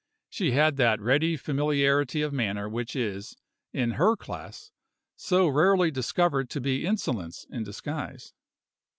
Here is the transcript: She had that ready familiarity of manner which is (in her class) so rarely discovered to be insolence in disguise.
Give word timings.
She 0.31 0.53
had 0.53 0.77
that 0.77 0.99
ready 0.99 1.37
familiarity 1.37 2.23
of 2.23 2.33
manner 2.33 2.67
which 2.67 2.95
is 2.95 3.35
(in 3.71 3.91
her 4.03 4.15
class) 4.15 4.71
so 5.15 5.47
rarely 5.47 5.91
discovered 5.91 6.49
to 6.49 6.59
be 6.59 6.87
insolence 6.87 7.45
in 7.51 7.63
disguise. 7.63 8.33